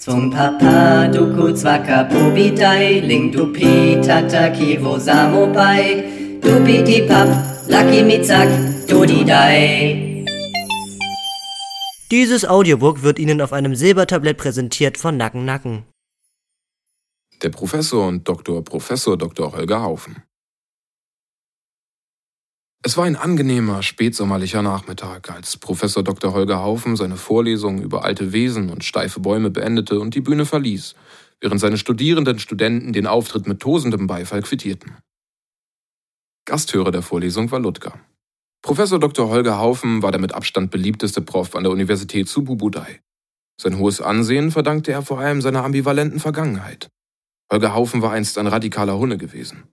Zum 0.00 0.30
Papa 0.30 1.08
duku 1.12 1.52
zwaka 1.52 2.08
pubidai, 2.08 3.04
ling 3.04 3.30
dupi 3.30 4.00
tataki 4.00 4.80
wo 4.80 4.96
samobai, 4.96 6.40
dupi 6.40 6.80
di 6.88 7.04
pap, 7.04 7.28
lucky 7.68 8.00
mitzak, 8.08 8.48
dudidai. 8.88 10.24
Dieses 12.10 12.46
Audiobook 12.46 13.02
wird 13.02 13.18
Ihnen 13.18 13.42
auf 13.42 13.52
einem 13.52 13.74
Silbertablett 13.74 14.38
präsentiert 14.38 14.96
von 14.96 15.18
Nacken 15.18 15.44
Nacken. 15.44 15.84
Der 17.42 17.50
Professor 17.50 18.08
und 18.08 18.26
Dr. 18.26 18.64
Professor 18.64 19.18
Dr. 19.18 19.52
Holger 19.52 19.82
Haufen. 19.82 20.22
Es 22.82 22.96
war 22.96 23.04
ein 23.04 23.16
angenehmer, 23.16 23.82
spätsommerlicher 23.82 24.62
Nachmittag, 24.62 25.30
als 25.30 25.58
Professor 25.58 26.02
Dr. 26.02 26.32
Holger 26.32 26.62
Haufen 26.62 26.96
seine 26.96 27.18
Vorlesung 27.18 27.82
über 27.82 28.04
alte 28.04 28.32
Wesen 28.32 28.70
und 28.70 28.84
steife 28.84 29.20
Bäume 29.20 29.50
beendete 29.50 30.00
und 30.00 30.14
die 30.14 30.22
Bühne 30.22 30.46
verließ, 30.46 30.94
während 31.40 31.60
seine 31.60 31.76
Studierenden 31.76 32.38
Studenten 32.38 32.94
den 32.94 33.06
Auftritt 33.06 33.46
mit 33.46 33.60
tosendem 33.60 34.06
Beifall 34.06 34.40
quittierten. 34.40 34.96
Gasthörer 36.46 36.90
der 36.90 37.02
Vorlesung 37.02 37.50
war 37.50 37.60
Ludger. 37.60 38.00
Professor 38.62 38.98
Dr. 38.98 39.28
Holger 39.28 39.58
Haufen 39.58 40.02
war 40.02 40.10
der 40.10 40.20
mit 40.20 40.32
Abstand 40.32 40.70
beliebteste 40.70 41.20
Prof 41.20 41.54
an 41.54 41.64
der 41.64 41.72
Universität 41.72 42.30
zu 42.30 42.44
Bubudai. 42.44 43.02
Sein 43.60 43.76
hohes 43.78 44.00
Ansehen 44.00 44.50
verdankte 44.50 44.92
er 44.92 45.02
vor 45.02 45.20
allem 45.20 45.42
seiner 45.42 45.64
ambivalenten 45.64 46.18
Vergangenheit. 46.18 46.88
Holger 47.52 47.74
Haufen 47.74 48.00
war 48.00 48.12
einst 48.12 48.38
ein 48.38 48.46
radikaler 48.46 48.96
Hunne 48.96 49.18
gewesen. 49.18 49.64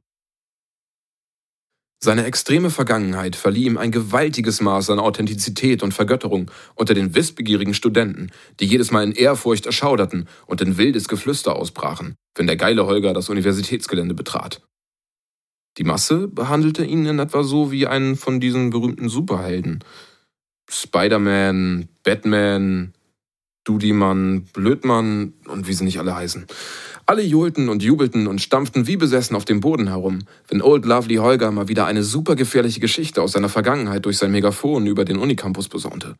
Seine 1.99 2.25
extreme 2.25 2.69
Vergangenheit 2.69 3.35
verlieh 3.35 3.65
ihm 3.65 3.77
ein 3.77 3.91
gewaltiges 3.91 4.61
Maß 4.61 4.91
an 4.91 4.99
Authentizität 4.99 5.81
und 5.81 5.95
Vergötterung 5.95 6.51
unter 6.75 6.93
den 6.93 7.15
wissbegierigen 7.15 7.73
Studenten, 7.73 8.29
die 8.59 8.65
jedes 8.65 8.91
Mal 8.91 9.03
in 9.03 9.13
Ehrfurcht 9.13 9.65
erschauderten 9.65 10.27
und 10.45 10.61
in 10.61 10.77
wildes 10.77 11.07
Geflüster 11.07 11.55
ausbrachen, 11.55 12.15
wenn 12.35 12.45
der 12.45 12.55
geile 12.55 12.85
Holger 12.85 13.13
das 13.13 13.29
Universitätsgelände 13.29 14.13
betrat. 14.13 14.61
Die 15.79 15.83
Masse 15.83 16.27
behandelte 16.27 16.85
ihn 16.85 17.05
in 17.05 17.19
etwa 17.19 17.43
so 17.43 17.71
wie 17.71 17.87
einen 17.87 18.15
von 18.15 18.39
diesen 18.39 18.69
berühmten 18.69 19.09
Superhelden. 19.09 19.83
Spider-Man, 20.69 21.87
Batman, 22.03 22.93
Dudimann, 23.67 24.43
Blödmann 24.53 25.33
und 25.47 25.67
wie 25.67 25.73
sie 25.73 25.83
nicht 25.83 25.99
alle 25.99 26.15
heißen. 26.15 26.45
Alle 27.05 27.21
johlten 27.21 27.69
und 27.69 27.83
jubelten 27.83 28.27
und 28.27 28.41
stampften 28.41 28.87
wie 28.87 28.97
besessen 28.97 29.35
auf 29.35 29.45
dem 29.45 29.59
Boden 29.59 29.87
herum, 29.87 30.19
wenn 30.47 30.61
Old 30.61 30.85
Lovely 30.85 31.15
Holger 31.15 31.51
mal 31.51 31.67
wieder 31.67 31.85
eine 31.85 32.03
supergefährliche 32.03 32.79
Geschichte 32.79 33.21
aus 33.21 33.33
seiner 33.33 33.49
Vergangenheit 33.49 34.05
durch 34.05 34.17
sein 34.17 34.31
Megafon 34.31 34.87
über 34.87 35.05
den 35.05 35.17
Unicampus 35.17 35.69
besaunte. 35.69 36.15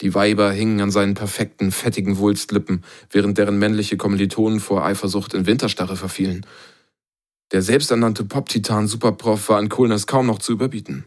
Die 0.00 0.14
Weiber 0.14 0.50
hingen 0.50 0.80
an 0.80 0.90
seinen 0.90 1.14
perfekten, 1.14 1.70
fettigen 1.70 2.18
Wulstlippen, 2.18 2.84
während 3.10 3.38
deren 3.38 3.58
männliche 3.58 3.96
Kommilitonen 3.96 4.60
vor 4.60 4.84
Eifersucht 4.84 5.34
in 5.34 5.46
Winterstarre 5.46 5.96
verfielen. 5.96 6.46
Der 7.52 7.62
selbsternannte 7.62 8.24
Pop-Titan 8.24 8.88
Superprof 8.88 9.48
war 9.48 9.58
an 9.58 9.68
Coolness 9.68 10.06
kaum 10.06 10.26
noch 10.26 10.40
zu 10.40 10.52
überbieten. 10.52 11.04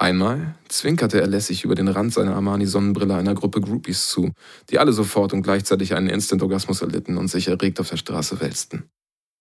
Einmal 0.00 0.54
zwinkerte 0.70 1.20
er 1.20 1.26
lässig 1.26 1.62
über 1.64 1.74
den 1.74 1.86
Rand 1.86 2.14
seiner 2.14 2.34
Armani-Sonnenbrille 2.34 3.14
einer 3.14 3.34
Gruppe 3.34 3.60
Groupies 3.60 4.08
zu, 4.08 4.32
die 4.70 4.78
alle 4.78 4.94
sofort 4.94 5.34
und 5.34 5.42
gleichzeitig 5.42 5.94
einen 5.94 6.08
Instant-Orgasmus 6.08 6.80
erlitten 6.80 7.18
und 7.18 7.28
sich 7.28 7.48
erregt 7.48 7.78
auf 7.80 7.90
der 7.90 7.98
Straße 7.98 8.40
wälzten. 8.40 8.88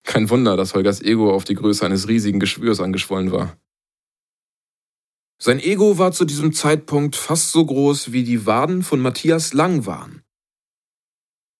Kein 0.04 0.30
Wunder, 0.30 0.58
dass 0.58 0.74
Holgers 0.74 1.02
Ego 1.02 1.34
auf 1.34 1.46
die 1.46 1.56
Größe 1.56 1.86
eines 1.86 2.10
riesigen 2.10 2.42
Geschwürs 2.42 2.82
angeschwollen 2.82 3.32
war. 3.32 3.56
Sein 5.42 5.62
Ego 5.62 5.98
war 5.98 6.12
zu 6.12 6.26
diesem 6.26 6.52
Zeitpunkt 6.52 7.16
fast 7.16 7.54
so 7.54 7.66
groß, 7.66 8.12
wie 8.12 8.26
die 8.26 8.46
Waden 8.46 8.84
von 8.84 9.00
Matthias 9.00 9.54
Lang 9.54 9.86
waren. 9.86 10.24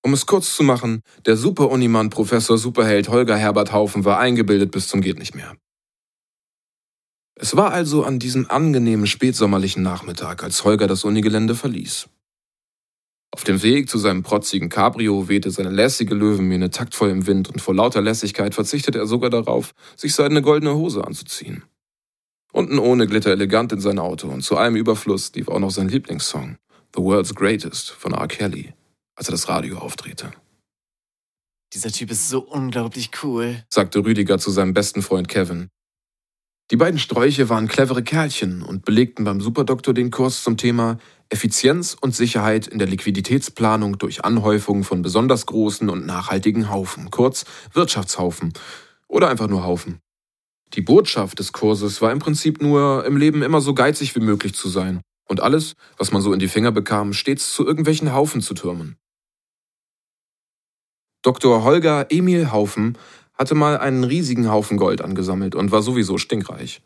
Um 0.04 0.12
es 0.12 0.26
kurz 0.26 0.54
zu 0.58 0.64
machen, 0.64 1.04
der 1.26 1.38
Super-Unimann 1.38 2.10
Professor 2.10 2.58
Superheld 2.58 3.08
Holger 3.08 3.38
Herbert 3.38 3.72
Haufen 3.72 4.04
war 4.04 4.20
eingebildet 4.20 4.72
bis 4.72 4.90
zum 4.90 5.00
geht 5.00 5.20
nicht 5.20 5.36
mehr. 5.36 5.56
Es 7.42 7.56
war 7.56 7.72
also 7.72 8.04
an 8.04 8.20
diesem 8.20 8.52
angenehmen 8.52 9.08
spätsommerlichen 9.08 9.82
Nachmittag, 9.82 10.44
als 10.44 10.66
Holger 10.66 10.88
das 10.88 11.06
Unigelände 11.06 11.56
verließ. 11.56 12.10
Auf 13.32 13.46
dem 13.46 13.64
Weg 13.64 13.90
zu 13.90 13.98
seinem 13.98 14.24
protzigen 14.24 14.68
Cabrio 14.68 15.30
wehte 15.30 15.50
seine 15.50 15.70
lässige 15.70 16.16
Löwenmähne 16.16 16.70
taktvoll 16.70 17.10
im 17.12 17.28
Wind 17.28 17.48
und 17.48 17.62
vor 17.62 17.74
lauter 17.74 18.02
Lässigkeit 18.02 18.54
verzichtete 18.54 19.00
er 19.00 19.08
sogar 19.08 19.30
darauf, 19.30 19.74
sich 19.96 20.14
seine 20.16 20.42
goldene 20.42 20.76
Hose 20.76 21.08
anzuziehen. 21.08 21.64
Unten 22.52 22.78
ohne 22.78 23.08
glitt 23.08 23.26
er 23.26 23.32
elegant 23.32 23.72
in 23.72 23.80
sein 23.80 24.00
Auto 24.00 24.28
und 24.28 24.42
zu 24.42 24.58
allem 24.58 24.76
Überfluss 24.76 25.32
lief 25.34 25.48
auch 25.48 25.60
noch 25.60 25.72
sein 25.72 25.88
Lieblingssong, 25.88 26.58
The 26.94 27.02
World's 27.02 27.36
Greatest 27.36 27.92
von 27.92 28.12
R. 28.12 28.28
Kelly, 28.28 28.74
als 29.16 29.30
er 29.30 29.32
das 29.32 29.48
Radio 29.48 29.78
aufdrehte. 29.78 30.32
Dieser 31.72 31.92
Typ 31.92 32.12
ist 32.12 32.28
so 32.28 32.42
unglaublich 32.42 33.12
cool, 33.24 33.64
sagte 33.70 34.04
Rüdiger 34.04 34.40
zu 34.40 34.52
seinem 34.52 34.74
besten 34.74 35.02
Freund 35.02 35.30
Kevin, 35.30 35.70
die 36.72 36.78
beiden 36.78 37.00
Sträuche 37.00 37.50
waren 37.50 37.68
clevere 37.68 38.04
Kerlchen 38.04 38.62
und 38.62 38.86
belegten 38.86 39.24
beim 39.24 39.42
Superdoktor 39.42 39.94
den 39.94 40.12
Kurs 40.12 40.44
zum 40.44 40.56
Thema 40.56 41.00
Effizienz 41.30 41.98
und 42.00 42.16
Sicherheit 42.16 42.68
in 42.68 42.78
der 42.78 42.88
Liquiditätsplanung 42.88 43.98
durch 43.98 44.24
Anhäufung 44.24 44.84
von 44.84 45.02
besonders 45.02 45.48
großen 45.48 45.90
und 45.90 46.06
nachhaltigen 46.06 46.70
Haufen, 46.70 47.10
kurz 47.10 47.46
Wirtschaftshaufen 47.74 48.54
oder 49.08 49.30
einfach 49.30 49.48
nur 49.48 49.64
Haufen. 49.64 50.00
Die 50.74 50.82
Botschaft 50.82 51.40
des 51.40 51.54
Kurses 51.54 52.04
war 52.04 52.12
im 52.12 52.20
Prinzip 52.20 52.62
nur, 52.62 53.04
im 53.04 53.18
Leben 53.18 53.42
immer 53.42 53.62
so 53.62 53.74
geizig 53.74 54.16
wie 54.16 54.20
möglich 54.20 54.54
zu 54.54 54.70
sein 54.70 55.02
und 55.28 55.40
alles, 55.40 55.74
was 55.98 56.12
man 56.12 56.22
so 56.22 56.32
in 56.34 56.40
die 56.40 56.48
Finger 56.48 56.72
bekam, 56.72 57.14
stets 57.14 57.52
zu 57.52 57.66
irgendwelchen 57.66 58.14
Haufen 58.14 58.42
zu 58.42 58.54
türmen. 58.54 58.96
Dr. 61.24 61.64
Holger 61.64 62.08
Emil 62.12 62.52
Haufen 62.52 62.96
hatte 63.40 63.56
mal 63.56 63.78
einen 63.78 64.04
riesigen 64.04 64.52
Haufen 64.52 64.78
Gold 64.78 65.02
angesammelt 65.02 65.56
und 65.56 65.72
war 65.72 65.82
sowieso 65.82 66.18
stinkreich. 66.18 66.82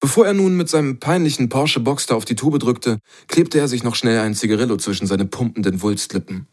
Bevor 0.00 0.26
er 0.26 0.34
nun 0.34 0.56
mit 0.56 0.68
seinem 0.68 1.00
peinlichen 1.00 1.48
Porsche 1.48 1.80
Boxster 1.80 2.14
auf 2.14 2.24
die 2.24 2.36
Tube 2.36 2.58
drückte, 2.58 2.98
klebte 3.26 3.58
er 3.58 3.68
sich 3.68 3.82
noch 3.82 3.96
schnell 3.96 4.20
ein 4.20 4.34
Zigarillo 4.34 4.76
zwischen 4.76 5.06
seine 5.06 5.24
pumpenden 5.24 5.82
Wulstlippen. 5.82 6.46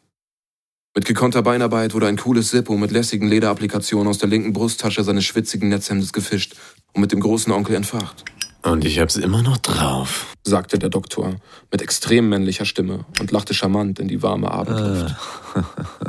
Mit 0.96 1.06
gekonnter 1.06 1.42
Beinarbeit 1.42 1.94
wurde 1.94 2.08
ein 2.08 2.18
cooles 2.18 2.50
Sippo 2.50 2.75
mit 2.75 2.92
lässigen 2.92 3.28
Lederapplikationen 3.28 4.08
aus 4.08 4.18
der 4.18 4.30
linken 4.30 4.52
Brusttasche 4.52 5.03
seines 5.03 5.25
schwitzigen 5.25 5.69
Netzhemdes 5.69 6.12
gefischt 6.12 6.56
und 6.94 7.02
mit 7.02 7.12
dem 7.12 7.19
großen 7.19 7.53
Onkel 7.53 7.75
entfacht. 7.75 8.25
Und 8.64 8.86
ich 8.86 9.00
hab's 9.00 9.16
immer 9.16 9.42
noch 9.42 9.58
drauf, 9.58 10.36
sagte 10.44 10.78
der 10.78 10.90
Doktor 10.90 11.36
mit 11.72 11.82
extrem 11.82 12.30
männlicher 12.30 12.66
Stimme 12.66 13.06
und 13.20 13.32
lachte 13.32 13.54
charmant 13.54 14.00
in 14.00 14.08
die 14.08 14.22
warme 14.22 14.52
Abendluft. 14.52 15.16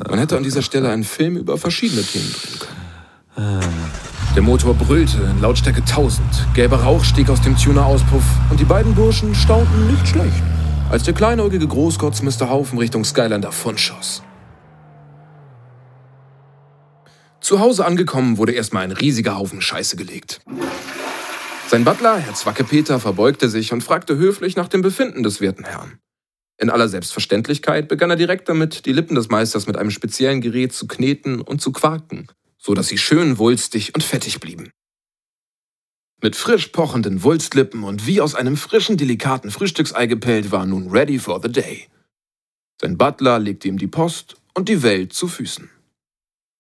Man 0.09 0.19
hätte 0.19 0.37
an 0.37 0.43
dieser 0.43 0.63
Stelle 0.63 0.91
einen 0.91 1.05
Film 1.05 1.37
über 1.37 1.57
verschiedene 1.57 2.03
Themen 2.03 2.31
drehen 2.31 2.59
können. 2.59 3.73
Der 4.35 4.43
Motor 4.43 4.75
brüllte 4.75 5.19
in 5.19 5.41
Lautstärke 5.41 5.81
1000, 5.81 6.23
gelber 6.55 6.83
Rauch 6.83 7.05
stieg 7.05 7.31
aus 7.31 7.41
dem 7.41 7.57
Tuner-Auspuff 7.57 8.25
und 8.51 8.61
die 8.61 8.65
beiden 8.65 8.95
Burschen 8.95 9.35
staunten 9.35 9.87
nicht 9.91 10.09
schlecht, 10.09 10.43
als 10.91 11.05
der 11.05 11.15
kleinäugige 11.15 11.67
Großkotz 11.67 12.21
Mr. 12.23 12.51
Haufen 12.51 12.79
Richtung 12.79 13.05
Skyline 13.05 13.41
davonschoss. 13.41 14.23
Zu 17.41 17.61
Hause 17.61 17.85
angekommen 17.87 18.37
wurde 18.39 18.53
erstmal 18.53 18.85
ein 18.85 18.93
riesiger 18.93 19.37
Haufen 19.37 19.61
Scheiße 19.61 19.97
gelegt. 19.97 20.41
Sein 21.73 21.85
Butler, 21.85 22.19
Herr 22.19 22.35
Zwackepeter, 22.35 23.01
verbeugte 23.01 23.49
sich 23.49 23.73
und 23.73 23.83
fragte 23.83 24.19
höflich 24.19 24.57
nach 24.57 24.69
dem 24.69 24.83
Befinden 24.83 25.23
des 25.23 25.41
werten 25.41 25.65
Herrn. 25.65 25.99
In 26.59 26.69
aller 26.69 26.87
Selbstverständlichkeit 26.87 27.89
begann 27.89 28.11
er 28.11 28.17
direkt 28.17 28.51
damit, 28.51 28.85
die 28.85 28.93
Lippen 28.93 29.15
des 29.15 29.31
Meisters 29.31 29.67
mit 29.67 29.79
einem 29.79 29.91
speziellen 29.91 30.43
Gerät 30.43 30.75
zu 30.75 30.87
kneten 30.87 31.41
und 31.41 31.63
zu 31.63 31.73
quaken, 31.73 32.27
so 32.59 32.75
dass 32.75 32.89
sie 32.89 32.99
schön 32.99 33.39
wulstig 33.39 33.95
und 33.95 34.05
fettig 34.05 34.39
blieben. 34.39 34.71
Mit 36.21 36.37
frisch 36.37 36.67
pochenden 36.67 37.23
Wulstlippen 37.23 37.85
und 37.85 38.07
wie 38.07 38.21
aus 38.21 38.35
einem 38.35 38.59
frischen, 38.59 38.99
delikaten 38.99 39.51
Frühstücksei 39.51 40.05
gepellt 40.07 40.53
war 40.53 40.67
nun 40.67 40.91
ready 40.91 41.19
for 41.19 41.41
the 41.43 41.51
day. 41.51 41.89
Sein 42.83 42.99
Butler 42.99 43.39
legte 43.39 43.69
ihm 43.69 43.79
die 43.79 43.89
Post 43.89 44.37
und 44.53 44.69
die 44.69 44.83
Welt 44.83 45.15
zu 45.15 45.27
Füßen. 45.27 45.71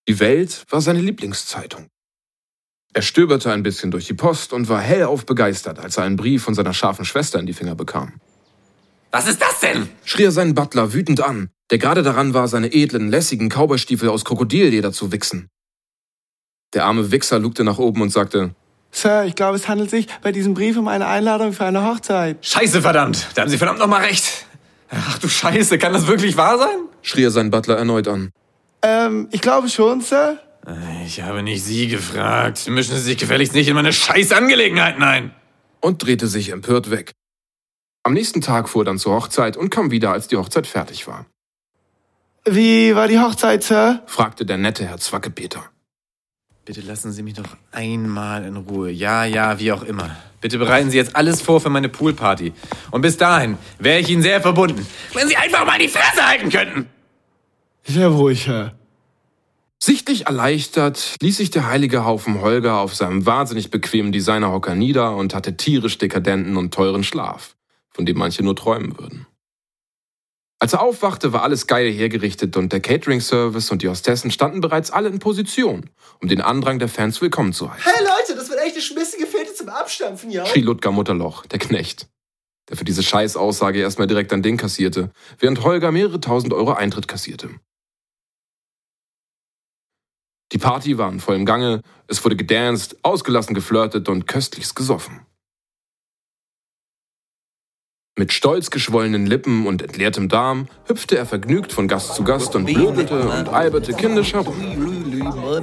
Die 0.09 0.19
Welt 0.21 0.65
war 0.71 0.81
seine 0.81 1.03
Lieblingszeitung. 1.03 1.92
Er 2.95 3.03
stöberte 3.03 3.51
ein 3.51 3.63
bisschen 3.63 3.91
durch 3.91 4.07
die 4.07 4.15
Post 4.15 4.53
und 4.53 4.69
war 4.69 4.81
hellauf 4.81 5.25
begeistert, 5.25 5.79
als 5.79 5.97
er 5.97 6.05
einen 6.05 6.17
Brief 6.17 6.43
von 6.43 6.55
seiner 6.55 6.75
scharfen 6.75 7.05
Schwester 7.05 7.39
in 7.39 7.47
die 7.47 7.55
Finger 7.55 7.75
bekam. 7.75 8.13
Was 9.11 9.29
ist 9.29 9.41
das 9.41 9.61
denn? 9.61 9.89
schrie 10.05 10.25
er 10.25 10.33
seinen 10.33 10.55
Butler 10.55 10.93
wütend 10.93 11.21
an, 11.21 11.51
der 11.71 11.79
gerade 11.79 12.03
daran 12.03 12.35
war, 12.35 12.49
seine 12.49 12.73
edlen, 12.73 13.09
lässigen 13.09 13.49
Cowboystiefel 13.49 14.09
aus 14.09 14.25
Krokodilleder 14.25 14.93
zu 14.93 15.11
wichsen. 15.13 15.49
Der 16.75 16.85
arme 16.85 17.11
Wichser 17.11 17.39
lugte 17.39 17.65
nach 17.65 17.79
oben 17.79 18.03
und 18.03 18.11
sagte, 18.11 18.55
Sir, 18.91 19.25
ich 19.25 19.35
glaube, 19.35 19.57
es 19.57 19.69
handelt 19.69 19.89
sich 19.89 20.07
bei 20.23 20.33
diesem 20.33 20.53
Brief 20.53 20.77
um 20.77 20.87
eine 20.87 21.07
Einladung 21.07 21.55
für 21.55 21.65
eine 21.65 21.85
Hochzeit. 21.85 22.45
Scheiße, 22.45 22.83
verdammt! 22.83 23.27
Da 23.35 23.43
haben 23.43 23.49
Sie 23.49 23.57
verdammt 23.57 23.79
nochmal 23.79 24.03
recht. 24.03 24.47
Ach 24.91 25.19
du 25.19 25.29
Scheiße, 25.29 25.79
kann 25.79 25.95
das 25.95 26.07
wirklich 26.07 26.37
wahr 26.37 26.59
sein? 26.59 26.77
schrie 27.01 27.25
er 27.25 27.31
seinen 27.31 27.51
Butler 27.51 27.79
erneut 27.79 28.07
an. 28.07 28.33
Ähm, 28.83 29.29
ich 29.31 29.41
glaube 29.41 29.69
schon, 29.71 30.03
Sir. 30.03 30.39
Ich 31.05 31.21
habe 31.23 31.43
nicht 31.43 31.65
Sie 31.65 31.89
gefragt. 31.89 32.69
Mischen 32.69 32.95
Sie 32.95 33.03
sich 33.03 33.19
gefälligst 33.19 33.55
nicht 33.55 33.69
in 33.69 33.75
meine 33.75 33.93
Scheißangelegenheiten 33.93 35.03
ein. 35.03 35.35
Und 35.81 36.03
drehte 36.05 36.29
sich 36.29 36.51
empört 36.51 36.91
weg. 36.91 37.13
Am 38.05 38.13
nächsten 38.13 38.41
Tag 38.41 38.69
fuhr 38.69 38.83
er 38.83 38.87
dann 38.87 38.99
zur 38.99 39.15
Hochzeit 39.15 39.57
und 39.57 39.71
kam 39.71 39.91
wieder, 39.91 40.13
als 40.13 40.29
die 40.29 40.37
Hochzeit 40.37 40.67
fertig 40.67 41.07
war. 41.07 41.27
Wie 42.45 42.95
war 42.95 43.09
die 43.09 43.19
Hochzeit, 43.19 43.63
Sir? 43.63 44.03
fragte 44.07 44.45
der 44.45 44.59
nette 44.59 44.85
Herr 44.87 44.99
Zwackepeter. 44.99 45.65
Bitte 46.65 46.81
lassen 46.81 47.13
Sie 47.13 47.23
mich 47.23 47.35
doch 47.35 47.57
einmal 47.73 48.45
in 48.45 48.57
Ruhe. 48.57 48.91
Ja, 48.91 49.25
ja, 49.25 49.59
wie 49.59 49.73
auch 49.73 49.83
immer. 49.83 50.17
Bitte 50.41 50.59
bereiten 50.59 50.91
Sie 50.91 50.97
jetzt 50.97 51.17
alles 51.17 51.41
vor 51.43 51.61
für 51.61 51.71
meine 51.71 51.89
Poolparty. 51.89 52.53
Und 52.93 53.01
bis 53.01 53.17
dahin 53.17 53.59
wäre 53.79 53.99
ich 53.99 54.09
Ihnen 54.09 54.23
sehr 54.23 54.41
verbunden, 54.41 54.87
wenn 55.13 55.29
Sie 55.29 55.37
einfach 55.37 55.65
mal 55.67 55.79
die 55.79 55.89
Fresse 55.89 56.25
halten 56.25 56.51
könnten. 56.51 56.89
Sehr 57.85 58.09
ruhig, 58.09 58.47
Herr. 58.47 58.75
Sichtlich 59.85 60.27
erleichtert 60.27 61.17
ließ 61.23 61.39
sich 61.39 61.51
der 61.51 61.67
heilige 61.67 62.05
Haufen 62.05 62.41
Holger 62.41 62.79
auf 62.79 62.95
seinem 62.95 63.27
wahnsinnig 63.27 63.73
bequemen 63.73 64.13
Designerhocker 64.13 64.77
nieder 64.77 65.17
und 65.17 65.35
hatte 65.35 65.57
tierisch 65.57 65.99
dekadenten 65.99 66.57
und 66.57 66.73
teuren 66.73 67.03
Schlaf, 67.03 67.57
von 67.91 68.07
dem 68.07 68.17
manche 68.17 68.45
nur 68.45 68.55
träumen 68.55 68.97
würden. 68.97 69.27
Als 70.61 70.73
er 70.73 70.83
aufwachte, 70.83 71.33
war 71.33 71.43
alles 71.43 71.67
geil 71.67 71.91
hergerichtet 71.91 72.57
und 72.57 72.73
der 72.73 72.79
Catering-Service 72.79 73.73
und 73.73 73.83
die 73.83 73.89
Hostessen 73.89 74.31
standen 74.31 74.61
bereits 74.61 74.93
alle 74.93 75.09
in 75.09 75.19
Position, 75.19 75.91
um 76.21 76.29
den 76.29 76.43
Andrang 76.43 76.79
der 76.79 76.87
Fans 76.87 77.21
willkommen 77.21 77.53
zu 77.53 77.69
heißen. 77.69 77.93
Hey 77.93 78.05
Leute, 78.05 78.39
das 78.39 78.51
wird 78.51 78.61
echt 78.61 78.75
eine 78.75 78.83
schmissige 78.83 79.27
Fete 79.27 79.53
zum 79.53 79.69
Abstampfen, 79.69 80.31
ja? 80.31 80.47
schrie 80.47 80.61
Ludger 80.61 80.93
Mutterloch, 80.93 81.45
der 81.47 81.59
Knecht, 81.59 82.07
der 82.69 82.77
für 82.77 82.85
diese 82.85 83.03
Scheißaussage 83.03 83.81
erstmal 83.81 84.07
direkt 84.07 84.33
ein 84.33 84.45
Ding 84.45 84.59
kassierte, 84.59 85.11
während 85.41 85.65
Holger 85.65 85.91
mehrere 85.91 86.21
tausend 86.21 86.53
Euro 86.53 86.73
Eintritt 86.75 87.09
kassierte. 87.09 87.51
Die 90.53 90.59
Party 90.59 90.99
war 90.99 91.11
in 91.11 91.21
vollem 91.21 91.47
Gange, 91.47 91.81
es 92.09 92.23
wurde 92.25 92.37
gedanced, 92.37 92.97
ausgelassen 93.03 93.55
geflirtet 93.55 94.09
und 94.09 94.27
köstlichst 94.27 94.77
gesoffen. 94.77 95.21
Mit 98.19 98.35
stolz 98.35 98.71
geschwollenen 98.71 99.25
Lippen 99.25 99.67
und 99.67 99.81
entleertem 99.81 100.29
Darm 100.29 100.69
hüpfte 100.87 101.17
er 101.17 101.25
vergnügt 101.25 101.73
von 101.73 101.89
Gast 101.89 102.15
zu 102.15 102.25
Gast 102.25 102.55
und 102.55 102.67
blödelte 102.67 103.19
und 103.27 103.49
alberte 103.49 103.95
kindisch 103.95 104.35
herum. 104.35 104.55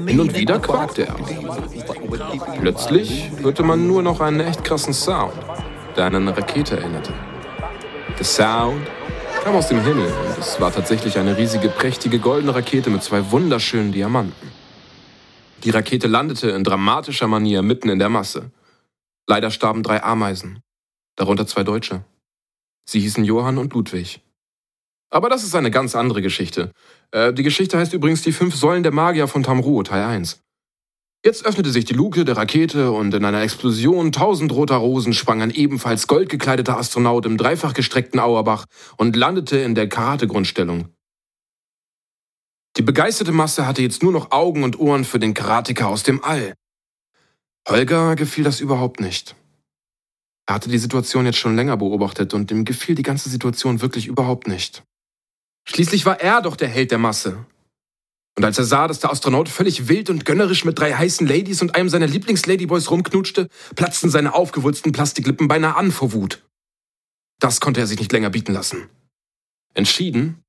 Hin 0.08 0.20
und 0.20 0.36
wieder 0.36 0.58
quakte 0.58 1.06
er. 1.06 1.16
Plötzlich 2.60 3.30
hörte 3.38 3.62
man 3.62 3.86
nur 3.86 4.02
noch 4.02 4.20
einen 4.20 4.40
echt 4.40 4.64
krassen 4.64 4.96
Sound, 4.96 5.36
der 5.96 6.06
an 6.06 6.16
eine 6.16 6.36
Rakete 6.36 6.78
erinnerte. 6.78 7.14
Der 8.18 8.26
Sound 8.26 8.82
kam 9.44 9.56
aus 9.56 9.68
dem 9.68 9.82
Himmel 9.82 10.08
und 10.08 10.40
es 10.40 10.60
war 10.60 10.74
tatsächlich 10.74 11.20
eine 11.20 11.38
riesige, 11.38 11.70
prächtige 11.70 12.18
goldene 12.18 12.56
Rakete 12.56 12.90
mit 12.90 13.04
zwei 13.04 13.30
wunderschönen 13.30 13.92
Diamanten. 13.92 14.59
Die 15.64 15.72
Rakete 15.72 16.08
landete 16.08 16.52
in 16.52 16.64
dramatischer 16.64 17.28
Manier 17.28 17.62
mitten 17.62 17.90
in 17.90 18.00
der 18.00 18.10
Masse. 18.10 18.52
Leider 19.28 19.52
starben 19.52 19.84
drei 19.84 20.02
Ameisen, 20.02 20.62
darunter 21.18 21.46
zwei 21.48 21.64
Deutsche. 21.64 22.06
Sie 22.86 23.02
hießen 23.02 23.26
Johann 23.26 23.58
und 23.58 23.74
Ludwig. 23.74 24.22
Aber 25.12 25.30
das 25.30 25.44
ist 25.44 25.56
eine 25.56 25.72
ganz 25.72 25.96
andere 25.96 26.22
Geschichte. 26.22 26.72
Äh, 27.12 27.34
die 27.34 27.44
Geschichte 27.44 27.78
heißt 27.78 27.94
übrigens 27.94 28.22
Die 28.22 28.32
fünf 28.32 28.56
Säulen 28.56 28.84
der 28.84 28.94
Magier 28.94 29.28
von 29.28 29.44
Tamruo, 29.44 29.84
Teil 29.84 30.04
1. 30.04 30.42
Jetzt 31.26 31.46
öffnete 31.46 31.72
sich 31.72 31.84
die 31.84 31.94
Luke 31.94 32.24
der 32.24 32.38
Rakete 32.38 32.92
und 32.92 33.14
in 33.14 33.26
einer 33.26 33.42
Explosion 33.42 34.14
tausend 34.14 34.54
roter 34.54 34.78
Rosen 34.78 35.12
sprang 35.12 35.42
ein 35.42 35.52
ebenfalls 35.52 36.08
goldgekleideter 36.08 36.78
Astronaut 36.78 37.26
im 37.26 37.38
dreifach 37.38 37.74
gestreckten 37.74 38.22
Auerbach 38.22 38.66
und 38.96 39.18
landete 39.18 39.58
in 39.58 39.76
der 39.76 39.90
Karate-Grundstellung. 39.90 40.94
Die 42.78 42.82
begeisterte 42.82 43.32
Masse 43.32 43.66
hatte 43.66 43.82
jetzt 43.82 44.04
nur 44.04 44.12
noch 44.12 44.32
Augen 44.32 44.64
und 44.64 44.80
Ohren 44.80 45.04
für 45.04 45.20
den 45.20 45.34
Karateka 45.34 45.88
aus 45.88 46.04
dem 46.04 46.24
All. 46.24 46.54
Holger 47.68 48.16
gefiel 48.16 48.44
das 48.44 48.62
überhaupt 48.62 49.00
nicht. 49.00 49.36
Er 50.48 50.56
hatte 50.56 50.70
die 50.70 50.78
Situation 50.78 51.26
jetzt 51.26 51.38
schon 51.38 51.56
länger 51.56 51.78
beobachtet 51.78 52.34
und 52.34 52.50
ihm 52.52 52.66
gefiel 52.66 52.96
die 52.96 53.04
ganze 53.04 53.30
Situation 53.30 53.82
wirklich 53.82 54.08
überhaupt 54.08 54.48
nicht. 54.48 54.84
Schließlich 55.68 56.06
war 56.06 56.20
er 56.22 56.42
doch 56.42 56.56
der 56.56 56.68
Held 56.68 56.92
der 56.92 56.98
Masse. 56.98 57.46
Und 58.36 58.46
als 58.46 58.58
er 58.58 58.64
sah, 58.64 58.88
dass 58.88 59.00
der 59.00 59.12
Astronaut 59.12 59.50
völlig 59.50 59.88
wild 59.90 60.10
und 60.10 60.26
gönnerisch 60.26 60.66
mit 60.66 60.80
drei 60.80 60.94
heißen 60.94 61.28
Ladies 61.28 61.62
und 61.62 61.76
einem 61.76 61.90
seiner 61.90 62.08
Lieblingsladyboys 62.08 62.90
rumknutschte, 62.90 63.50
platzten 63.76 64.10
seine 64.10 64.34
aufgewulsten 64.34 64.92
Plastiklippen 64.92 65.48
beinahe 65.48 65.76
an 65.76 65.92
vor 65.92 66.14
Wut. 66.14 66.48
Das 67.40 67.60
konnte 67.60 67.82
er 67.82 67.88
sich 67.88 68.00
nicht 68.00 68.12
länger 68.12 68.30
bieten 68.30 68.54
lassen. 68.54 68.90
Entschieden, 69.74 70.42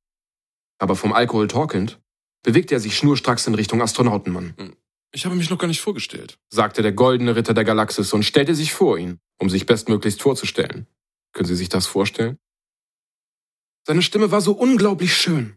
aber 0.79 0.97
vom 0.97 1.13
Alkohol 1.13 1.49
torkelnd, 1.49 2.01
bewegte 2.43 2.75
er 2.75 2.81
sich 2.81 2.97
schnurstracks 2.97 3.47
in 3.47 3.55
Richtung 3.55 3.83
Astronautenmann. 3.83 4.55
Ich 5.13 5.25
habe 5.25 5.35
mich 5.35 5.51
noch 5.51 5.59
gar 5.59 5.67
nicht 5.67 5.81
vorgestellt. 5.81 6.39
sagte 6.51 6.83
der 6.83 6.93
goldene 6.93 7.35
Ritter 7.35 7.55
der 7.55 7.65
Galaxis 7.65 8.13
und 8.13 8.23
stellte 8.23 8.55
sich 8.55 8.73
vor 8.73 8.97
ihn, 8.97 9.19
um 9.39 9.51
sich 9.51 9.67
bestmöglichst 9.67 10.23
vorzustellen. 10.23 10.87
Können 11.33 11.49
Sie 11.49 11.57
sich 11.57 11.69
das 11.69 11.87
vorstellen? 11.87 12.39
Seine 13.87 14.03
Stimme 14.03 14.31
war 14.31 14.41
so 14.41 14.53
unglaublich 14.53 15.17
schön. 15.17 15.57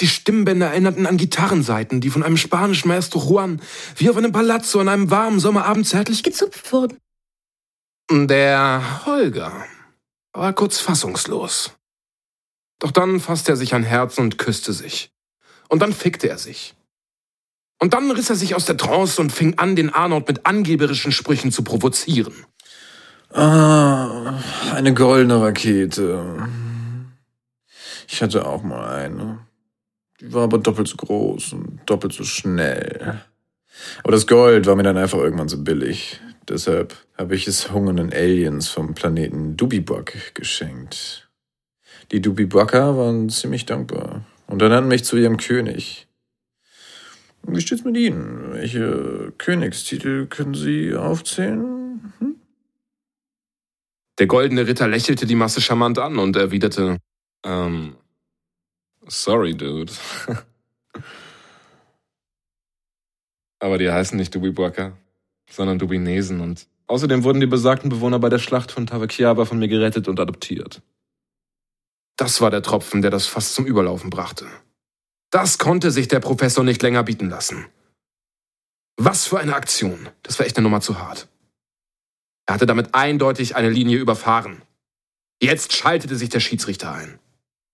Die 0.00 0.08
Stimmbänder 0.08 0.68
erinnerten 0.68 1.06
an 1.06 1.16
Gitarrenseiten, 1.16 2.00
die 2.00 2.10
von 2.10 2.22
einem 2.22 2.36
spanischen 2.36 2.88
Maestro 2.88 3.18
Juan 3.18 3.62
wie 3.96 4.10
auf 4.10 4.16
einem 4.16 4.32
Palazzo 4.32 4.80
an 4.80 4.88
einem 4.88 5.10
warmen 5.10 5.40
Sommerabend 5.40 5.86
zärtlich 5.86 6.22
gezupft 6.22 6.70
wurden. 6.72 6.98
Der 8.10 9.04
Holger 9.06 9.66
war 10.32 10.52
kurz 10.52 10.78
fassungslos. 10.80 11.72
Doch 12.78 12.90
dann 12.90 13.20
fasste 13.20 13.52
er 13.52 13.56
sich 13.56 13.74
ein 13.74 13.84
Herz 13.84 14.18
und 14.18 14.36
küsste 14.36 14.74
sich. 14.74 15.10
Und 15.68 15.82
dann 15.82 15.92
fickte 15.92 16.28
er 16.28 16.38
sich. 16.38 16.74
Und 17.78 17.92
dann 17.92 18.10
riss 18.10 18.30
er 18.30 18.36
sich 18.36 18.54
aus 18.54 18.64
der 18.64 18.76
Trance 18.76 19.20
und 19.20 19.32
fing 19.32 19.58
an, 19.58 19.76
den 19.76 19.90
Arnold 19.90 20.26
mit 20.28 20.46
angeberischen 20.46 21.12
Sprüchen 21.12 21.52
zu 21.52 21.62
provozieren. 21.62 22.32
Ah, 23.32 24.40
eine 24.74 24.94
goldene 24.94 25.40
Rakete. 25.42 26.48
Ich 28.08 28.22
hatte 28.22 28.46
auch 28.46 28.62
mal 28.62 28.88
eine. 28.88 29.40
Die 30.20 30.32
war 30.32 30.44
aber 30.44 30.58
doppelt 30.58 30.88
so 30.88 30.96
groß 30.96 31.52
und 31.52 31.80
doppelt 31.84 32.14
so 32.14 32.24
schnell. 32.24 33.20
Aber 34.02 34.12
das 34.12 34.26
Gold 34.26 34.64
war 34.66 34.76
mir 34.76 34.84
dann 34.84 34.96
einfach 34.96 35.18
irgendwann 35.18 35.48
so 35.48 35.62
billig. 35.62 36.20
Deshalb 36.48 36.96
habe 37.18 37.34
ich 37.34 37.46
es 37.46 37.70
hungernden 37.70 38.12
Aliens 38.12 38.68
vom 38.68 38.94
Planeten 38.94 39.56
Dubibok 39.56 40.12
geschenkt. 40.32 41.28
Die 42.12 42.22
Dubiboker 42.22 42.96
waren 42.96 43.28
ziemlich 43.28 43.66
dankbar 43.66 44.24
und 44.46 44.62
ernannten 44.62 44.88
mich 44.88 45.04
zu 45.04 45.16
ihrem 45.16 45.36
König. 45.36 46.06
Wie 47.42 47.60
steht's 47.60 47.84
mit 47.84 47.96
Ihnen? 47.96 48.54
Welche 48.54 49.32
Königstitel 49.38 50.26
können 50.26 50.54
Sie 50.54 50.94
aufzählen? 50.94 52.12
Hm? 52.18 52.36
Der 54.18 54.26
goldene 54.26 54.66
Ritter 54.66 54.88
lächelte 54.88 55.26
die 55.26 55.36
Masse 55.36 55.60
charmant 55.60 55.98
an 55.98 56.18
und 56.18 56.36
erwiderte, 56.36 56.98
ähm, 57.44 57.96
sorry, 59.06 59.54
dude. 59.56 59.92
Aber 63.58 63.78
die 63.78 63.90
heißen 63.90 64.16
nicht 64.18 64.34
Dubibuaka, 64.34 64.96
sondern 65.48 65.78
Dubinesen 65.78 66.40
und 66.40 66.66
außerdem 66.88 67.22
wurden 67.24 67.40
die 67.40 67.46
besagten 67.46 67.90
Bewohner 67.90 68.18
bei 68.18 68.28
der 68.28 68.38
Schlacht 68.38 68.72
von 68.72 68.86
Tawakiaba 68.86 69.44
von 69.44 69.58
mir 69.58 69.68
gerettet 69.68 70.08
und 70.08 70.18
adoptiert. 70.18 70.82
Das 72.16 72.40
war 72.40 72.50
der 72.50 72.62
Tropfen, 72.62 73.02
der 73.02 73.10
das 73.10 73.26
Fass 73.26 73.54
zum 73.54 73.66
Überlaufen 73.66 74.10
brachte. 74.10 74.46
Das 75.30 75.58
konnte 75.58 75.90
sich 75.90 76.08
der 76.08 76.20
Professor 76.20 76.64
nicht 76.64 76.82
länger 76.82 77.02
bieten 77.02 77.28
lassen. 77.28 77.66
Was 78.96 79.26
für 79.26 79.38
eine 79.38 79.54
Aktion. 79.54 80.08
Das 80.22 80.38
war 80.38 80.46
echt 80.46 80.56
eine 80.56 80.64
Nummer 80.64 80.80
zu 80.80 80.98
hart. 80.98 81.28
Er 82.46 82.54
hatte 82.54 82.66
damit 82.66 82.94
eindeutig 82.94 83.56
eine 83.56 83.68
Linie 83.68 83.98
überfahren. 83.98 84.62
Jetzt 85.42 85.74
schaltete 85.74 86.16
sich 86.16 86.30
der 86.30 86.40
Schiedsrichter 86.40 86.92
ein. 86.92 87.18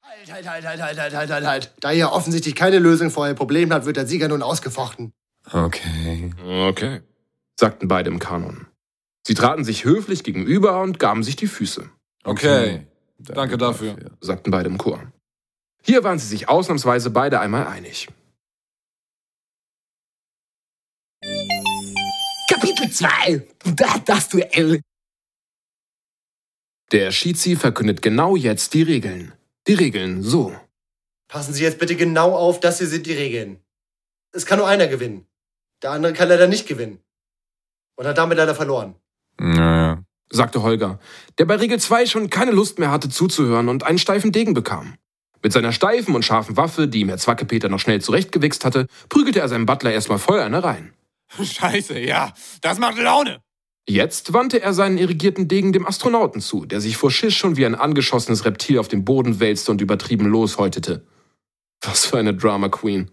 Halt, 0.03 0.47
halt, 0.47 0.47
halt, 0.67 0.83
halt, 0.83 0.99
halt, 0.99 1.15
halt, 1.15 1.31
halt, 1.31 1.47
halt. 1.47 1.75
Da 1.81 1.93
ihr 1.93 2.11
offensichtlich 2.11 2.55
keine 2.55 2.79
Lösung 2.79 3.11
für 3.11 3.21
euer 3.21 3.35
Problem 3.35 3.73
habt, 3.73 3.87
wird 3.87 3.97
der 3.97 4.07
Sieger 4.07 4.29
nun 4.29 4.43
ausgefochten. 4.43 5.13
Okay. 5.53 6.33
Okay, 6.45 7.03
sagten 7.59 7.89
beide 7.89 8.11
im 8.11 8.19
Kanon. 8.19 8.67
Sie 9.27 9.35
traten 9.35 9.65
sich 9.65 9.85
höflich 9.85 10.25
gegenüber 10.25 10.81
und 10.81 10.99
gaben 10.99 11.23
sich 11.23 11.37
die 11.37 11.47
Füße. 11.47 11.89
Okay. 12.25 12.87
Danke 13.27 13.59
dafür. 13.59 13.97
sagten 14.21 14.51
beide 14.51 14.69
im 14.69 14.79
Chor. 14.79 15.13
Hier 15.83 16.05
waren 16.05 16.19
sie 16.19 16.27
sich 16.27 16.49
ausnahmsweise 16.49 17.11
beide 17.11 17.41
einmal 17.41 17.67
einig. 17.67 18.09
Kapitel 22.49 22.91
2. 22.91 23.47
Das, 23.77 24.05
das 24.05 24.29
Duell. 24.29 24.81
Der 26.93 27.11
Schizi 27.11 27.57
verkündet 27.57 28.03
genau 28.03 28.37
jetzt 28.37 28.75
die 28.75 28.83
Regeln. 28.83 29.33
Die 29.67 29.75
Regeln 29.75 30.23
so. 30.23 30.55
Passen 31.29 31.55
Sie 31.55 31.63
jetzt 31.63 31.79
bitte 31.79 31.97
genau 31.97 32.37
auf, 32.37 32.61
das 32.61 32.79
hier 32.79 32.87
sind 32.87 33.07
die 33.07 33.15
Regeln. 33.15 33.59
Es 34.33 34.45
kann 34.45 34.59
nur 34.59 34.69
einer 34.69 34.87
gewinnen. 34.87 35.27
Der 35.83 35.91
andere 35.91 36.13
kann 36.13 36.29
leider 36.29 36.47
nicht 36.47 36.69
gewinnen. 36.69 37.03
Und 37.97 38.07
hat 38.07 38.19
damit 38.19 38.39
leider 38.39 38.55
verloren. 38.55 38.95
Naja. 39.39 39.92
Sagte 40.33 40.63
Holger, 40.63 40.99
der 41.39 41.45
bei 41.45 41.57
Regel 41.57 41.79
2 41.79 42.07
schon 42.07 42.31
keine 42.31 42.51
Lust 42.51 42.79
mehr 42.79 42.91
hatte 42.91 43.09
zuzuhören 43.09 43.69
und 43.69 43.85
einen 43.85 43.99
steifen 43.99 44.33
Degen 44.33 44.55
bekam. 44.55 44.95
Mit 45.43 45.53
seiner 45.53 45.73
steifen 45.73 46.15
und 46.15 46.25
scharfen 46.25 46.57
Waffe, 46.57 46.89
die 46.89 47.01
ihm 47.01 47.09
Herr 47.09 47.19
Zwackepeter 47.19 47.69
noch 47.69 47.81
schnell 47.81 48.01
zurechtgewichst 48.01 48.65
hatte, 48.65 48.87
prügelte 49.09 49.41
er 49.41 49.49
seinem 49.49 49.67
Butler 49.67 49.93
erstmal 49.93 50.19
voll 50.19 50.41
eine 50.41 50.63
rein. 50.63 50.93
Scheiße, 51.43 51.99
ja. 51.99 52.33
Das 52.61 52.79
macht 52.79 52.99
Laune. 52.99 53.41
Jetzt 53.89 54.33
wandte 54.33 54.63
er 54.63 54.75
seinen 54.75 54.97
irrigierten 54.97 55.49
Degen 55.49 55.73
dem 55.73 55.87
Astronauten 55.87 56.41
zu, 56.41 56.65
der 56.67 56.81
sich 56.81 56.97
vor 56.97 57.11
Schiss 57.11 57.35
schon 57.35 57.57
wie 57.57 57.67
ein 57.67 57.75
angeschossenes 57.75 58.45
Reptil 58.45 58.79
auf 58.79 58.87
dem 58.87 59.05
Boden 59.05 59.41
wälzte 59.41 59.73
und 59.73 59.81
übertrieben 59.81 60.27
loshäutete. 60.27 61.05
Was 61.85 62.07
für 62.07 62.19
eine 62.19 62.35
Drama 62.35 62.69
Queen. 62.69 63.11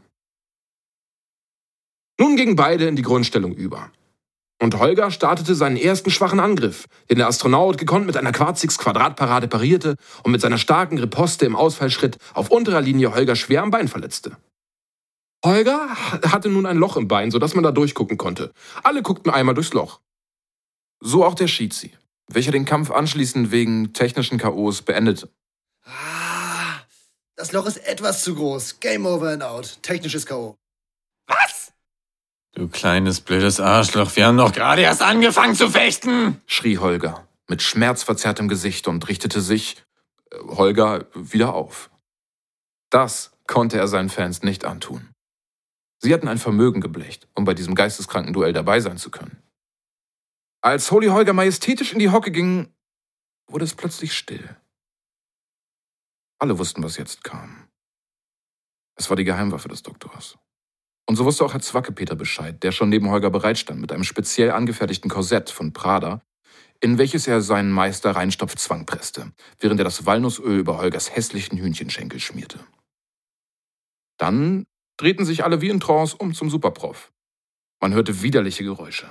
Nun 2.19 2.35
gingen 2.35 2.55
beide 2.55 2.87
in 2.87 2.95
die 2.95 3.01
Grundstellung 3.01 3.53
über. 3.53 3.91
Und 4.61 4.77
Holger 4.77 5.09
startete 5.09 5.55
seinen 5.55 5.77
ersten 5.77 6.11
schwachen 6.11 6.39
Angriff, 6.39 6.87
den 7.09 7.17
der 7.17 7.27
Astronaut 7.27 7.77
gekonnt 7.77 8.05
mit 8.05 8.17
einer 8.17 8.33
Quarzix-Quadratparade 8.33 9.47
parierte 9.47 9.95
und 10.23 10.31
mit 10.31 10.41
seiner 10.41 10.57
starken 10.57 10.97
Riposte 10.97 11.45
im 11.45 11.55
Ausfallschritt 11.55 12.17
auf 12.33 12.51
unterer 12.51 12.81
Linie 12.81 13.15
Holger 13.15 13.37
schwer 13.37 13.63
am 13.63 13.71
Bein 13.71 13.87
verletzte. 13.87 14.35
Holger 15.45 15.95
hatte 16.29 16.49
nun 16.49 16.65
ein 16.65 16.77
Loch 16.77 16.97
im 16.97 17.07
Bein, 17.07 17.31
sodass 17.31 17.55
man 17.55 17.63
da 17.63 17.71
durchgucken 17.71 18.17
konnte. 18.17 18.51
Alle 18.83 19.01
guckten 19.01 19.31
einmal 19.31 19.55
durchs 19.55 19.73
Loch. 19.73 20.01
So 20.99 21.23
auch 21.23 21.35
der 21.35 21.47
Shizi, 21.47 21.93
welcher 22.27 22.51
den 22.51 22.65
Kampf 22.65 22.91
anschließend 22.91 23.51
wegen 23.51 23.93
technischen 23.93 24.37
K.O.s 24.37 24.81
beendete. 24.81 25.29
Ah, 25.85 26.81
das 27.37 27.53
Loch 27.53 27.65
ist 27.65 27.77
etwas 27.77 28.23
zu 28.23 28.35
groß. 28.35 28.81
Game 28.81 29.05
over 29.05 29.29
and 29.29 29.43
out. 29.43 29.79
Technisches 29.81 30.25
K.O. 30.25 30.57
Was? 31.27 31.58
Du 32.59 32.67
kleines 32.67 33.21
blödes 33.21 33.61
Arschloch, 33.61 34.17
wir 34.17 34.25
haben 34.25 34.35
doch 34.35 34.51
gerade 34.51 34.81
erst 34.81 35.01
angefangen 35.01 35.55
zu 35.55 35.69
fechten, 35.69 36.41
schrie 36.45 36.77
Holger 36.77 37.25
mit 37.47 37.61
schmerzverzerrtem 37.61 38.49
Gesicht 38.49 38.89
und 38.89 39.07
richtete 39.07 39.39
sich, 39.39 39.81
äh, 40.29 40.39
Holger, 40.39 41.07
wieder 41.13 41.53
auf. 41.53 41.89
Das 42.89 43.31
konnte 43.47 43.77
er 43.77 43.87
seinen 43.87 44.09
Fans 44.09 44.43
nicht 44.43 44.65
antun. 44.65 45.07
Sie 45.99 46.13
hatten 46.13 46.27
ein 46.27 46.37
Vermögen 46.37 46.81
geblecht, 46.81 47.29
um 47.33 47.45
bei 47.45 47.53
diesem 47.53 47.75
geisteskranken 47.75 48.33
Duell 48.33 48.51
dabei 48.51 48.81
sein 48.81 48.97
zu 48.97 49.09
können. 49.09 49.41
Als 50.59 50.91
Holy 50.91 51.07
Holger 51.07 51.31
majestätisch 51.31 51.93
in 51.93 51.99
die 51.99 52.09
Hocke 52.09 52.29
ging, 52.29 52.73
wurde 53.47 53.63
es 53.63 53.73
plötzlich 53.73 54.13
still. 54.13 54.57
Alle 56.39 56.59
wussten, 56.59 56.83
was 56.83 56.97
jetzt 56.97 57.23
kam. 57.23 57.69
Es 58.95 59.09
war 59.09 59.15
die 59.15 59.23
Geheimwaffe 59.23 59.69
des 59.69 59.81
Doktors. 59.81 60.37
Und 61.09 61.15
so 61.15 61.25
wusste 61.25 61.43
auch 61.43 61.53
Herr 61.53 61.59
Zwackepeter 61.59 62.15
Bescheid, 62.15 62.61
der 62.61 62.71
schon 62.71 62.89
neben 62.89 63.09
Holger 63.09 63.31
bereitstand 63.31 63.81
mit 63.81 63.91
einem 63.91 64.03
speziell 64.03 64.51
angefertigten 64.51 65.09
Korsett 65.09 65.49
von 65.49 65.73
Prada, 65.73 66.21
in 66.81 66.99
welches 66.99 67.25
er 67.25 67.41
seinen 67.41 67.71
Meister 67.71 68.11
Reinstopfzwang 68.11 68.85
presste, 68.85 69.31
während 69.57 69.81
er 69.81 69.85
das 69.85 70.05
Walnussöl 70.05 70.59
über 70.59 70.77
Holgers 70.77 71.15
hässlichen 71.15 71.57
Hühnchenschenkel 71.57 72.19
schmierte. 72.19 72.59
Dann 74.19 74.67
drehten 74.97 75.25
sich 75.25 75.43
alle 75.43 75.61
wie 75.61 75.69
in 75.69 75.79
Trance 75.79 76.15
um 76.15 76.35
zum 76.35 76.51
Superprof. 76.51 77.11
Man 77.81 77.95
hörte 77.95 78.21
widerliche 78.21 78.63
Geräusche. 78.63 79.09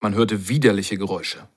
Man 0.00 0.14
hörte 0.14 0.46
widerliche 0.46 0.96
Geräusche. 0.96 1.48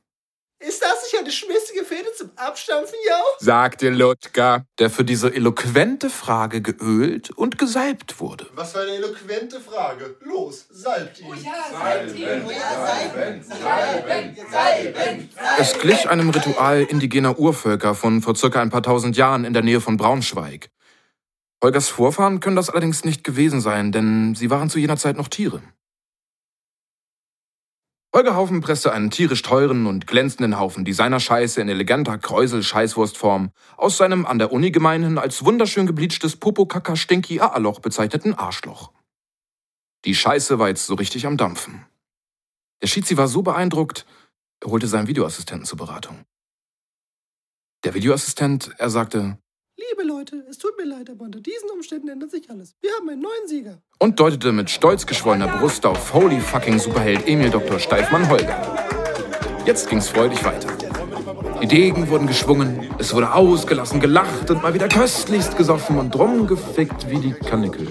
Ist 0.57 0.83
das 1.27 1.41
nicht 1.41 1.43
eine 1.43 1.53
schmissige 1.53 1.85
Fehde 1.85 2.07
zum 2.15 2.31
Abstampfen, 2.35 2.95
yo? 3.05 3.15
sagte 3.39 3.89
Lotka, 3.89 4.65
der 4.79 4.89
für 4.89 5.03
diese 5.03 5.33
eloquente 5.33 6.09
Frage 6.09 6.61
geölt 6.61 7.29
und 7.31 7.57
gesalbt 7.57 8.19
wurde. 8.19 8.47
Was 8.55 8.71
für 8.71 8.81
eine 8.81 8.91
eloquente 8.91 9.59
Frage. 9.59 10.15
Los, 10.21 10.65
salbt 10.69 11.19
ihn. 11.19 11.27
Es 15.59 15.79
glich 15.79 16.09
einem 16.09 16.29
Ritual 16.29 16.83
indigener 16.83 17.37
Urvölker 17.39 17.95
von 17.95 18.21
vor 18.21 18.35
circa 18.35 18.61
ein 18.61 18.69
paar 18.69 18.83
tausend 18.83 19.17
Jahren 19.17 19.45
in 19.45 19.53
der 19.53 19.63
Nähe 19.63 19.81
von 19.81 19.97
Braunschweig. 19.97 20.69
Holgers 21.63 21.89
Vorfahren 21.89 22.39
können 22.39 22.55
das 22.55 22.69
allerdings 22.69 23.03
nicht 23.03 23.23
gewesen 23.23 23.61
sein, 23.61 23.91
denn 23.91 24.35
sie 24.35 24.51
waren 24.51 24.69
zu 24.69 24.77
jener 24.77 24.97
Zeit 24.97 25.17
noch 25.17 25.27
Tiere. 25.27 25.61
Holger 28.17 28.35
Haufen 28.35 28.61
presste 28.61 28.91
einen 28.93 29.11
tierisch 29.11 29.43
teuren 29.43 29.85
und 29.85 30.07
glänzenden 30.07 30.57
Haufen 30.57 30.83
Designerscheiße 30.83 31.61
in 31.61 31.69
eleganter 31.69 32.17
Kräusel-Scheißwurstform 32.17 33.51
aus 33.75 33.97
seinem 33.97 34.25
an 34.25 34.39
der 34.39 34.51
Uni 34.51 34.71
gemeinhin 34.71 35.19
als 35.19 35.45
wunderschön 35.45 35.85
gebleachtes 35.85 36.35
Popo-Kaka-Stinky-Aaloch 36.35 37.79
bezeichneten 37.79 38.33
Arschloch. 38.33 38.91
Die 40.03 40.15
Scheiße 40.15 40.57
war 40.57 40.67
jetzt 40.67 40.87
so 40.87 40.95
richtig 40.95 41.27
am 41.27 41.37
Dampfen. 41.37 41.85
Der 42.81 42.87
Schizi 42.87 43.17
war 43.17 43.27
so 43.27 43.43
beeindruckt, 43.43 44.07
er 44.61 44.71
holte 44.71 44.87
seinen 44.87 45.05
Videoassistenten 45.05 45.67
zur 45.67 45.77
Beratung. 45.77 46.25
Der 47.83 47.93
Videoassistent, 47.93 48.71
er 48.79 48.89
sagte, 48.89 49.37
Leute, 50.17 50.43
es 50.49 50.57
tut 50.57 50.71
mir 50.79 50.85
leid, 50.85 51.11
aber 51.11 51.25
unter 51.25 51.39
diesen 51.39 51.69
Umständen 51.69 52.07
ändert 52.07 52.31
sich 52.31 52.49
alles. 52.49 52.73
Wir 52.81 52.89
haben 52.93 53.07
einen 53.07 53.21
neuen 53.21 53.47
Sieger. 53.47 53.83
und 53.99 54.19
deutete 54.19 54.51
mit 54.51 54.67
stolz 54.67 55.05
geschwollener 55.05 55.47
Brust 55.47 55.85
auf 55.85 56.11
Holy 56.11 56.39
fucking 56.39 56.79
Superheld 56.79 57.27
Emil 57.27 57.51
Dr. 57.51 57.77
Steifmann 57.77 58.27
Holger. 58.27 58.59
Jetzt 59.67 59.87
ging's 59.87 60.09
freudig 60.09 60.43
weiter. 60.43 60.69
Die 61.61 61.67
Degen 61.67 62.09
wurden 62.09 62.25
geschwungen, 62.25 62.89
es 62.97 63.13
wurde 63.13 63.31
ausgelassen, 63.31 63.99
gelacht 63.99 64.49
und 64.49 64.63
mal 64.63 64.73
wieder 64.73 64.87
köstlichst 64.87 65.55
gesoffen 65.55 65.99
und 65.99 66.17
rumgefickt 66.17 67.07
wie 67.11 67.19
die 67.19 67.33
Kanickel. 67.33 67.87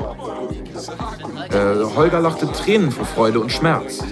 Äh, 1.53 1.85
Holger 1.95 2.19
lachte 2.19 2.51
Tränen 2.51 2.91
vor 2.91 3.07
Freude 3.07 3.39
und 3.39 3.53
Schmerz. 3.53 4.03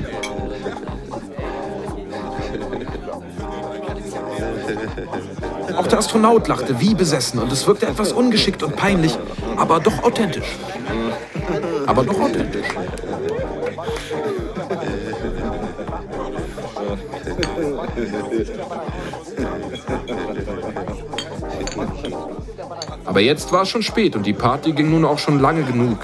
Der 5.94 6.00
Astronaut 6.00 6.48
lachte 6.48 6.80
wie 6.80 6.92
besessen 6.92 7.38
und 7.38 7.52
es 7.52 7.68
wirkte 7.68 7.86
etwas 7.86 8.12
ungeschickt 8.12 8.64
und 8.64 8.74
peinlich, 8.74 9.16
aber 9.56 9.78
doch 9.78 10.02
authentisch. 10.02 10.56
Aber 11.86 12.02
doch 12.02 12.18
authentisch. 12.18 12.66
Aber 23.04 23.20
jetzt 23.20 23.52
war 23.52 23.62
es 23.62 23.68
schon 23.68 23.84
spät 23.84 24.16
und 24.16 24.26
die 24.26 24.32
Party 24.32 24.72
ging 24.72 24.90
nun 24.90 25.04
auch 25.04 25.20
schon 25.20 25.38
lange 25.38 25.62
genug. 25.62 25.98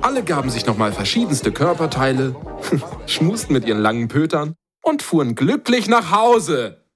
Alle 0.00 0.24
gaben 0.24 0.50
sich 0.50 0.66
nochmal 0.66 0.90
verschiedenste 0.90 1.52
Körperteile, 1.52 2.34
schmusten 3.06 3.52
mit 3.52 3.64
ihren 3.64 3.80
langen 3.80 4.08
Pötern 4.08 4.56
und 4.82 5.02
fuhren 5.02 5.36
glücklich 5.36 5.86
nach 5.86 6.10
Hause. 6.10 6.87